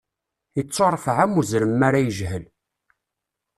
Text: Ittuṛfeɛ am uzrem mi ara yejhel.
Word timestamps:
Ittuṛfeɛ 0.61 1.17
am 1.23 1.37
uzrem 1.39 1.71
mi 1.79 1.85
ara 1.87 1.99
yejhel. 2.05 2.45